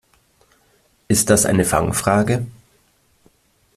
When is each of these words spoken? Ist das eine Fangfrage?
Ist 1.09 1.29
das 1.29 1.45
eine 1.45 1.63
Fangfrage? 1.63 2.47